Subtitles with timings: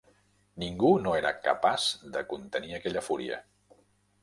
[0.63, 1.85] Ningú no era capaç
[2.17, 3.41] de contenir aquella fúria.